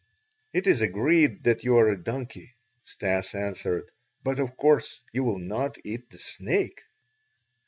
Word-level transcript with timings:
"It 0.51 0.65
is 0.65 0.81
agreed 0.81 1.43
that 1.43 1.63
you 1.63 1.77
are 1.77 1.87
a 1.89 2.03
donkey," 2.03 2.55
Stas 2.85 3.35
answered, 3.35 3.91
"but 4.23 4.39
of 4.39 4.57
course 4.57 4.99
you 5.13 5.23
will 5.23 5.37
not 5.37 5.77
eat 5.83 6.09
the 6.09 6.17
snake." 6.17 6.81